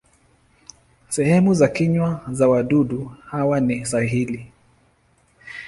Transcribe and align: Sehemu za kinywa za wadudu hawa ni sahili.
Sehemu 1.09 1.53
za 1.53 1.67
kinywa 1.67 2.21
za 2.31 2.47
wadudu 2.49 3.05
hawa 3.29 3.59
ni 3.59 3.85
sahili. 3.85 4.51